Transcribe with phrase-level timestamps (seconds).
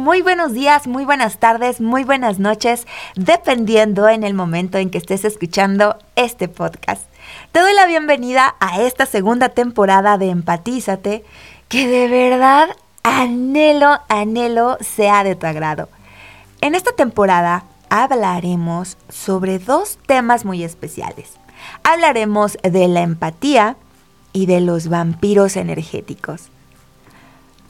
[0.00, 2.86] muy buenos días, muy buenas tardes, muy buenas noches,
[3.16, 7.02] dependiendo en el momento en que estés escuchando este podcast.
[7.52, 11.22] Te doy la bienvenida a esta segunda temporada de Empatízate,
[11.68, 12.70] que de verdad
[13.02, 15.90] anhelo, anhelo sea de tu agrado.
[16.62, 21.32] En esta temporada hablaremos sobre dos temas muy especiales.
[21.84, 23.76] Hablaremos de la empatía
[24.32, 26.48] y de los vampiros energéticos.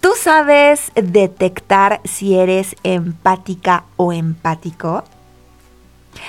[0.00, 5.02] ¿Tú sabes detectar si eres empática o empático?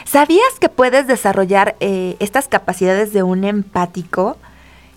[0.06, 4.38] ¿Sabías que puedes desarrollar eh, estas capacidades de un empático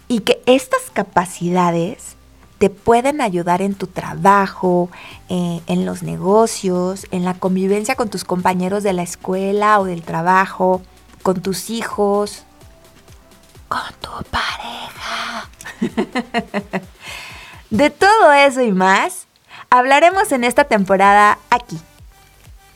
[0.08, 2.16] y que estas capacidades
[2.58, 4.88] te pueden ayudar en tu trabajo,
[5.28, 10.02] eh, en los negocios, en la convivencia con tus compañeros de la escuela o del
[10.02, 10.80] trabajo,
[11.22, 12.44] con tus hijos,
[13.68, 15.48] con tu pareja?
[17.72, 19.26] De todo eso y más,
[19.70, 21.80] hablaremos en esta temporada aquí.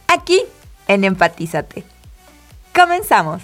[0.09, 0.43] Aquí
[0.89, 1.85] en Empatízate.
[2.75, 3.43] Comenzamos.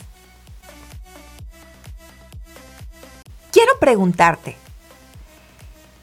[3.50, 4.56] Quiero preguntarte,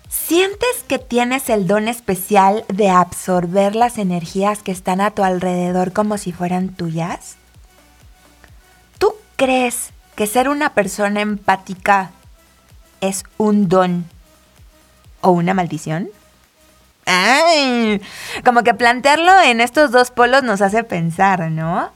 [0.08, 5.94] ¿sientes que tienes el don especial de absorber las energías que están a tu alrededor
[5.94, 7.38] como si fueran tuyas?
[9.00, 12.12] ¿Tú crees que ser una persona empática
[13.02, 14.06] es un don
[15.22, 16.10] o una maldición?
[17.06, 18.02] Ay,
[18.46, 21.92] como que plantearlo en estos dos polos nos hace pensar, ¿no?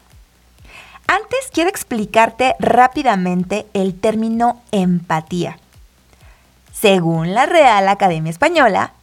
[1.08, 5.60] Antes quiero explicarte rápidamente el término empatía.
[6.72, 8.94] Según la Real Academia Española,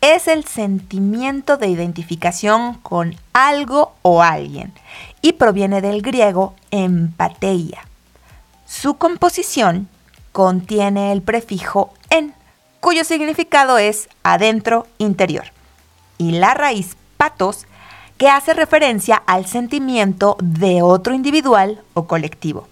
[0.00, 4.72] es el sentimiento de identificación con algo o alguien
[5.20, 7.84] y proviene del griego empateia.
[8.66, 9.88] Su composición
[10.32, 12.34] contiene el prefijo en
[12.80, 15.52] cuyo significado es adentro interior,
[16.18, 17.66] y la raíz patos,
[18.18, 22.68] que hace referencia al sentimiento de otro individual o colectivo.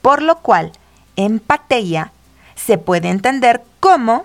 [0.00, 0.72] Por lo cual,
[1.16, 2.12] empatía
[2.54, 4.24] se puede entender como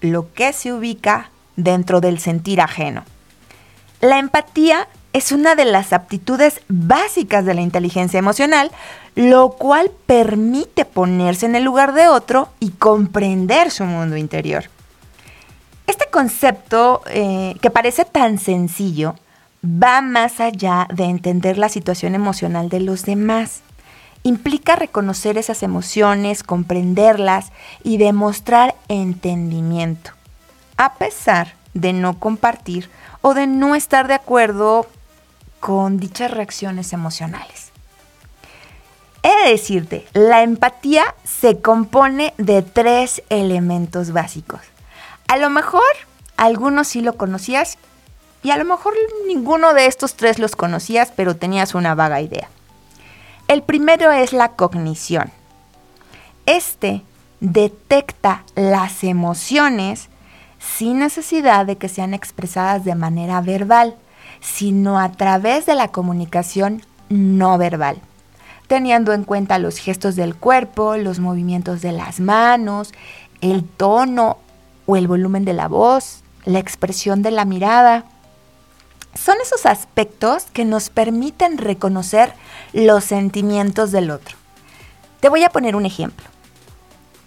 [0.00, 3.04] lo que se ubica dentro del sentir ajeno.
[4.00, 8.70] La empatía es una de las aptitudes básicas de la inteligencia emocional,
[9.16, 14.64] lo cual permite ponerse en el lugar de otro y comprender su mundo interior.
[15.86, 19.16] Este concepto, eh, que parece tan sencillo,
[19.64, 23.62] va más allá de entender la situación emocional de los demás.
[24.22, 27.50] Implica reconocer esas emociones, comprenderlas
[27.82, 30.12] y demostrar entendimiento,
[30.76, 32.88] a pesar de no compartir
[33.22, 34.86] o de no estar de acuerdo
[35.60, 37.70] con dichas reacciones emocionales.
[39.22, 44.60] He de decirte, la empatía se compone de tres elementos básicos.
[45.28, 45.82] A lo mejor
[46.38, 47.76] algunos sí lo conocías
[48.42, 48.94] y a lo mejor
[49.26, 52.48] ninguno de estos tres los conocías, pero tenías una vaga idea.
[53.46, 55.30] El primero es la cognición.
[56.46, 57.02] Este
[57.40, 60.08] detecta las emociones
[60.58, 63.96] sin necesidad de que sean expresadas de manera verbal
[64.40, 68.00] sino a través de la comunicación no verbal,
[68.66, 72.92] teniendo en cuenta los gestos del cuerpo, los movimientos de las manos,
[73.40, 74.38] el tono
[74.86, 78.04] o el volumen de la voz, la expresión de la mirada.
[79.14, 82.32] Son esos aspectos que nos permiten reconocer
[82.72, 84.36] los sentimientos del otro.
[85.20, 86.26] Te voy a poner un ejemplo.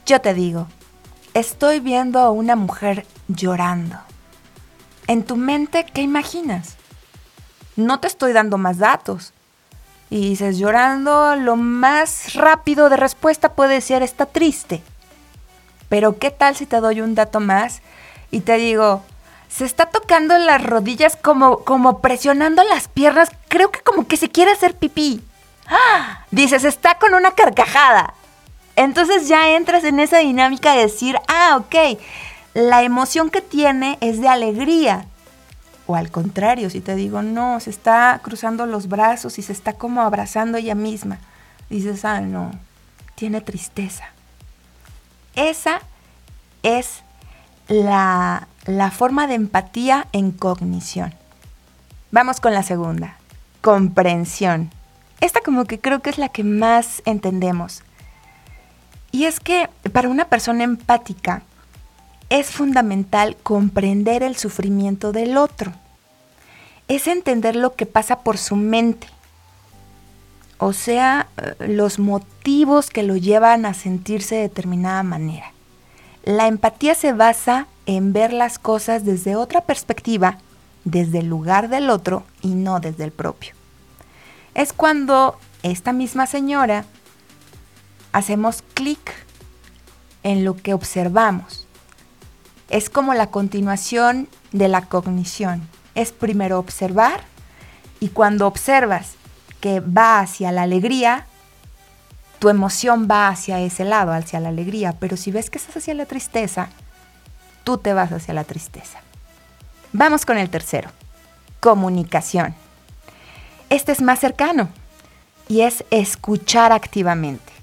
[0.06, 0.68] Yo te digo,
[1.34, 3.98] estoy viendo a una mujer llorando.
[5.08, 6.78] En tu mente, ¿qué imaginas?
[7.76, 9.34] No te estoy dando más datos.
[10.10, 14.84] Y dices, llorando, lo más rápido de respuesta puede ser, está triste.
[15.90, 17.82] Pero ¿qué tal si te doy un dato más
[18.32, 19.04] y te digo,
[19.48, 24.30] se está tocando las rodillas como, como presionando las piernas, creo que como que se
[24.30, 25.22] quiere hacer pipí.
[25.68, 26.26] ¡Ah!
[26.32, 28.16] Dices, está con una carcajada.
[28.76, 32.00] Entonces ya entras en esa dinámica de decir, ah, ok,
[32.56, 35.06] la emoción que tiene es de alegría.
[35.86, 39.74] O al contrario, si te digo, no, se está cruzando los brazos y se está
[39.74, 41.20] como abrazando ella misma,
[41.70, 42.52] dices, ah, no,
[43.16, 44.06] tiene tristeza.
[45.36, 45.82] Esa
[46.62, 47.04] es
[47.68, 51.14] la, la forma de empatía en cognición.
[52.12, 53.18] Vamos con la segunda,
[53.62, 54.72] comprensión.
[55.20, 57.82] Esta como que creo que es la que más entendemos.
[59.12, 61.44] Y es que para una persona empática,
[62.34, 65.72] es fundamental comprender el sufrimiento del otro.
[66.88, 69.06] Es entender lo que pasa por su mente.
[70.58, 75.52] O sea, eh, los motivos que lo llevan a sentirse de determinada manera.
[76.24, 80.40] La empatía se basa en ver las cosas desde otra perspectiva
[80.86, 83.54] desde el lugar del otro y no desde el propio.
[84.56, 86.86] Es cuando esta misma señora
[88.12, 89.14] hacemos clic
[90.24, 91.63] en lo que observamos.
[92.70, 95.62] Es como la continuación de la cognición.
[95.96, 97.22] Es primero observar
[98.00, 99.14] y cuando observas
[99.62, 101.26] que va hacia la alegría,
[102.40, 104.98] tu emoción va hacia ese lado, hacia la alegría.
[105.00, 106.68] Pero si ves que estás hacia la tristeza,
[107.64, 109.00] tú te vas hacia la tristeza.
[109.94, 110.90] Vamos con el tercero.
[111.60, 112.56] Comunicación.
[113.70, 114.68] Este es más cercano
[115.48, 117.54] y es escuchar activamente.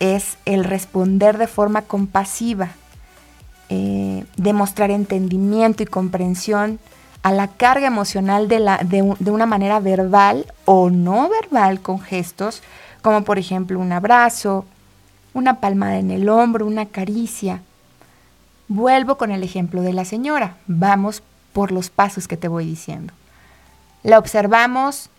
[0.00, 2.68] Es el responder de forma compasiva,
[3.68, 4.03] eh,
[4.36, 6.78] demostrar entendimiento y comprensión
[7.22, 12.00] a la carga emocional de, la, de, de una manera verbal o no verbal con
[12.00, 12.62] gestos,
[13.02, 14.66] como por ejemplo un abrazo,
[15.32, 17.60] una palmada en el hombro, una caricia.
[18.68, 20.56] Vuelvo con el ejemplo de la señora.
[20.66, 21.22] Vamos
[21.52, 23.12] por los pasos que te voy diciendo.
[24.02, 25.10] La observamos,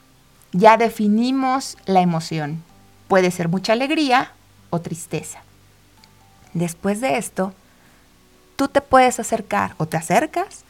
[0.51, 2.63] ya definimos la emoción.
[3.08, 4.31] Puede ser mucha alegría
[4.69, 5.40] o tristeza.
[6.54, 7.54] Después de esto,
[8.56, 10.66] tú te puedes acercar o te acercas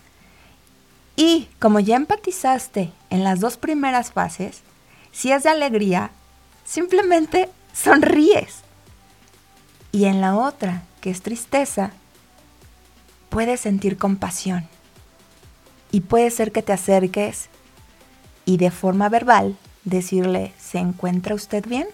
[1.15, 4.61] y como ya empatizaste en las dos primeras fases,
[5.11, 6.11] si es de alegría,
[6.65, 8.59] simplemente sonríes.
[9.91, 11.91] Y en la otra, que es tristeza,
[13.29, 14.67] puedes sentir compasión.
[15.91, 17.47] Y puede ser que te acerques
[18.43, 21.87] y de forma verbal decirle, ¿se encuentra usted bien?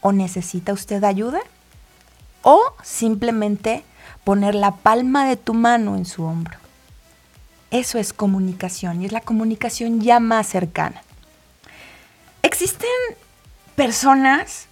[0.00, 1.40] ¿O necesita usted ayuda?
[2.42, 3.84] O simplemente
[4.24, 6.58] poner la palma de tu mano en su hombro.
[7.70, 11.02] Eso es comunicación y es la comunicación ya más cercana.
[12.42, 12.88] Existen
[13.76, 14.66] personas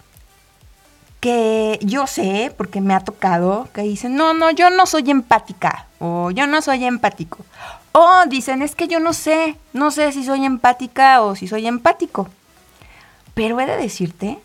[1.19, 5.87] que yo sé, porque me ha tocado, que dicen, no, no, yo no soy empática,
[5.99, 7.45] o yo no soy empático.
[7.93, 11.67] O dicen, es que yo no sé, no sé si soy empática o si soy
[11.67, 12.27] empático.
[13.33, 14.39] Pero he de decirte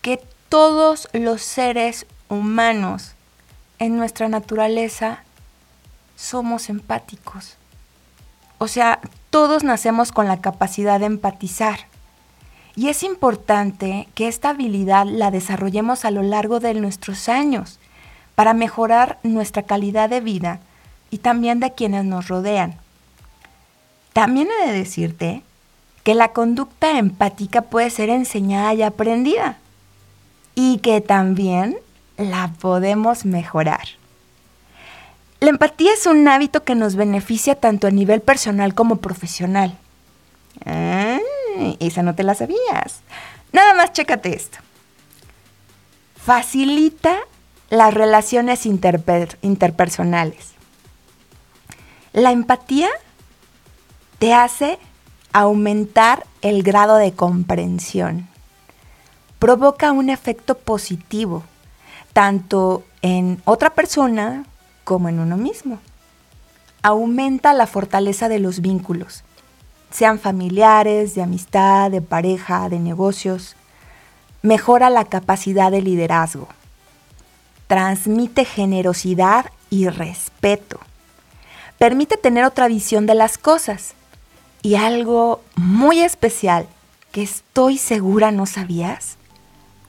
[0.00, 3.13] que todos los seres humanos
[3.78, 5.22] en nuestra naturaleza
[6.16, 7.56] somos empáticos.
[8.58, 9.00] O sea,
[9.30, 11.80] todos nacemos con la capacidad de empatizar.
[12.76, 17.78] Y es importante que esta habilidad la desarrollemos a lo largo de nuestros años
[18.34, 20.60] para mejorar nuestra calidad de vida
[21.10, 22.76] y también de quienes nos rodean.
[24.12, 25.42] También he de decirte
[26.02, 29.58] que la conducta empática puede ser enseñada y aprendida
[30.54, 31.76] y que también
[32.16, 33.88] la podemos mejorar.
[35.40, 39.76] La empatía es un hábito que nos beneficia tanto a nivel personal como profesional.
[40.64, 41.18] Ah,
[41.80, 43.02] esa no te la sabías.
[43.52, 44.58] Nada más chécate esto.
[46.16, 47.18] Facilita
[47.68, 50.52] las relaciones interpersonales.
[52.12, 52.88] La empatía
[54.18, 54.78] te hace
[55.32, 58.28] aumentar el grado de comprensión.
[59.38, 61.42] Provoca un efecto positivo,
[62.14, 64.44] tanto en otra persona
[64.84, 65.78] como en uno mismo.
[66.82, 69.24] Aumenta la fortaleza de los vínculos,
[69.90, 73.56] sean familiares, de amistad, de pareja, de negocios.
[74.42, 76.48] Mejora la capacidad de liderazgo.
[77.66, 80.80] Transmite generosidad y respeto.
[81.78, 83.94] Permite tener otra visión de las cosas.
[84.62, 86.66] Y algo muy especial
[87.12, 89.16] que estoy segura no sabías,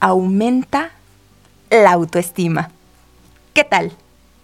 [0.00, 0.92] aumenta
[1.70, 2.70] la autoestima.
[3.54, 3.92] ¿Qué tal?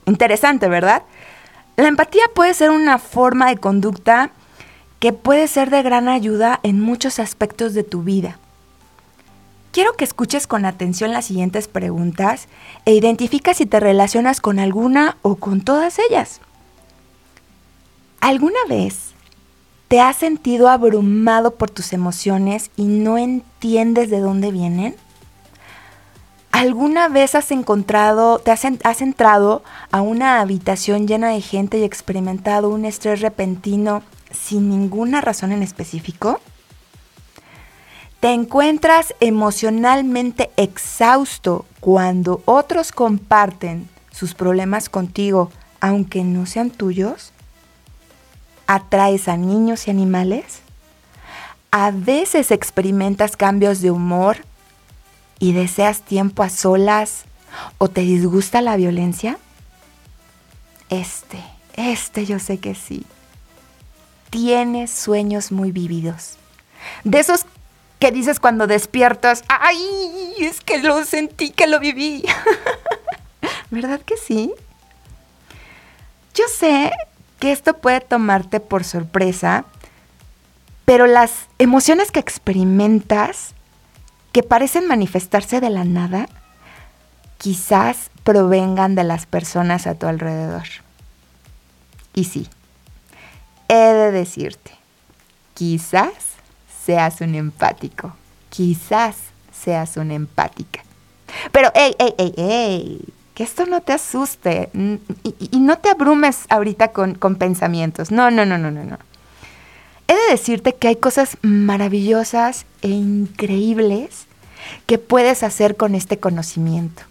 [0.07, 1.03] Interesante, ¿verdad?
[1.77, 4.31] La empatía puede ser una forma de conducta
[4.99, 8.39] que puede ser de gran ayuda en muchos aspectos de tu vida.
[9.73, 12.47] Quiero que escuches con atención las siguientes preguntas
[12.85, 16.41] e identifica si te relacionas con alguna o con todas ellas.
[18.21, 19.15] ¿Alguna vez
[19.89, 24.95] te has sentido abrumado por tus emociones y no entiendes de dónde vienen?
[26.53, 31.83] ¿Alguna vez has encontrado, te has, has, entrado a una habitación llena de gente y
[31.83, 36.41] experimentado un estrés repentino sin ninguna razón en específico?
[38.21, 47.33] ¿Te encuentras emocionalmente exhausto cuando otros comparten sus problemas contigo, aunque no sean tuyos?
[48.67, 50.61] ¿Atraes a niños y animales?
[51.71, 54.37] ¿A veces experimentas cambios de humor
[55.43, 57.25] y deseas tiempo a solas
[57.79, 59.39] o te disgusta la violencia?
[60.89, 61.43] Este,
[61.75, 63.05] este yo sé que sí.
[64.31, 66.37] Tienes sueños muy vividos.
[67.03, 67.45] De esos
[67.99, 72.23] que dices cuando despiertas, ay, es que lo sentí, que lo viví.
[73.73, 74.53] ¿Verdad que sí?
[76.35, 76.93] Yo sé
[77.41, 79.65] que esto puede tomarte por sorpresa,
[80.85, 83.57] pero las emociones que experimentas,
[84.33, 86.27] que parecen manifestarse de la nada,
[87.39, 90.67] quizás provengan de las personas a tu alrededor.
[92.15, 92.49] Y sí,
[93.69, 94.73] he de decirte,
[95.55, 96.13] quizás
[96.85, 98.15] seas un empático,
[98.51, 99.17] quizás
[99.53, 100.83] seas una empática.
[101.53, 106.89] Pero, hey, hey, hey, hey, que esto no te asuste y, no te abrumes ahorita
[106.89, 108.11] con, con pensamientos.
[108.11, 108.99] No, no, no, no, no, no.
[110.13, 114.27] He de decirte que hay cosas maravillosas e increíbles
[114.85, 117.05] que puedes hacer con este conocimiento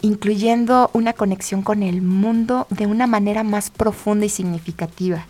[0.00, 5.24] incluyendo una conexión con el mundo de una manera más profunda y significativa.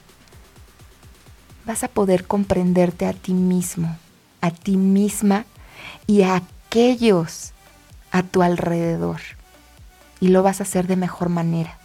[1.66, 3.97] Vas a poder comprenderte a ti mismo,
[4.40, 5.44] a ti misma
[6.09, 7.52] y a aquellos
[8.11, 9.21] a tu alrededor.
[10.18, 11.78] Y lo vas a hacer de mejor manera.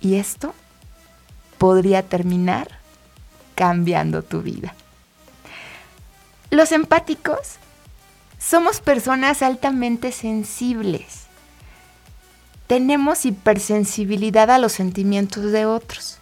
[0.00, 0.54] Y esto
[1.58, 2.79] podría terminar
[3.60, 4.74] cambiando tu vida.
[6.50, 7.56] Los empáticos
[8.38, 11.24] somos personas altamente sensibles.
[12.66, 16.16] Tenemos hipersensibilidad a los sentimientos de otros.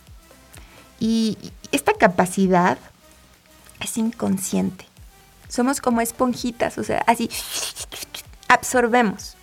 [0.98, 1.38] Y
[1.70, 2.76] esta capacidad
[3.78, 4.84] es inconsciente.
[5.48, 7.30] Somos como esponjitas, o sea, así
[8.48, 9.36] absorbemos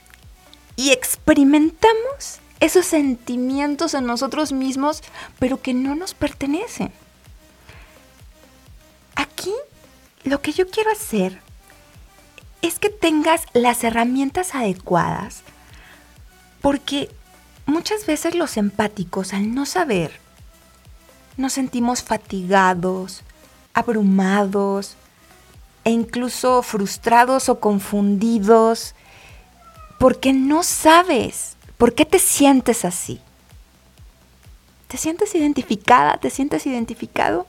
[0.75, 5.01] y experimentamos esos sentimientos en nosotros mismos,
[5.39, 6.91] pero que no nos pertenecen.
[10.25, 11.39] Lo que yo quiero hacer
[12.62, 15.44] es que tengas las herramientas adecuadas,
[16.62, 17.10] porque
[17.67, 20.20] muchas veces los empáticos, al no saber,
[21.38, 23.22] nos sentimos fatigados,
[23.74, 24.96] abrumados
[25.84, 28.96] e incluso frustrados o confundidos,
[30.00, 33.20] porque no sabes por qué te sientes así.
[34.88, 36.17] ¿Te sientes identificada?
[36.17, 37.46] ¿Te sientes identificado?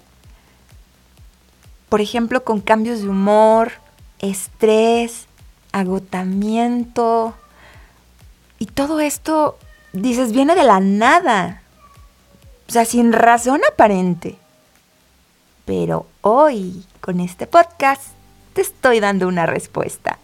[1.97, 3.73] Por ejemplo, con cambios de humor,
[4.19, 5.25] estrés,
[5.73, 7.35] agotamiento.
[8.59, 9.57] Y todo esto,
[9.95, 11.63] dices, viene de la nada.
[12.69, 14.37] O sea, sin razón aparente.
[15.65, 18.03] Pero hoy, con este podcast,
[18.53, 20.19] te estoy dando una respuesta.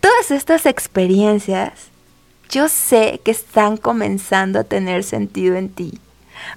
[0.00, 1.72] Todas estas experiencias,
[2.50, 5.98] yo sé que están comenzando a tener sentido en ti.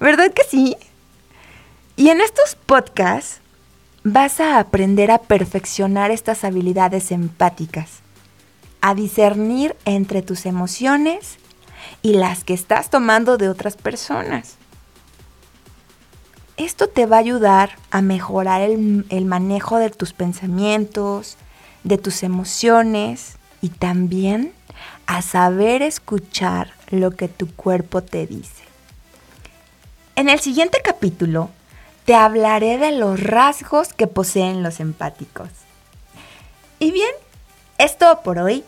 [0.01, 0.75] ¿Verdad que sí?
[1.95, 3.39] Y en estos podcasts
[4.13, 7.99] vas a aprender a perfeccionar estas habilidades empáticas,
[8.81, 11.37] a discernir entre tus emociones
[12.01, 14.55] y las que estás tomando de otras personas.
[16.57, 21.37] Esto te va a ayudar a mejorar el, manejo de tus pensamientos,
[21.83, 24.53] de tus emociones y también
[25.07, 28.63] a saber escuchar lo que tu cuerpo te dice.
[30.15, 31.49] En el siguiente capítulo
[32.09, 35.49] te hablaré de los rasgos que poseen los empáticos.
[36.79, 37.11] Y bien,
[37.77, 38.63] es todo por hoy.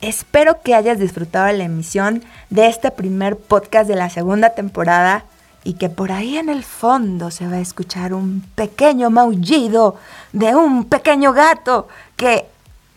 [0.00, 5.26] Espero que hayas disfrutado la emisión de este primer podcast de la segunda temporada
[5.64, 9.96] y que por ahí en el fondo se va a escuchar un pequeño maullido
[10.32, 12.46] de un pequeño gato que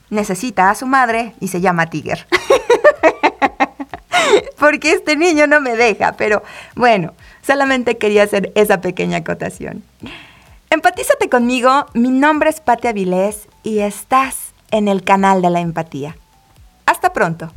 [0.10, 2.28] necesita a su madre y se llama Tiger.
[4.58, 6.44] Porque este niño no me deja, pero
[6.76, 9.84] bueno, Solamente quería hacer esa pequeña acotación.
[10.70, 16.16] Empatízate conmigo, mi nombre es Patti Avilés y estás en el canal de la empatía.
[16.86, 17.52] Hasta pronto.